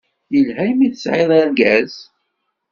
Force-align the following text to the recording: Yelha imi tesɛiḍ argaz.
Yelha 0.33 0.63
imi 0.71 0.87
tesɛiḍ 0.93 1.31
argaz. 1.39 1.93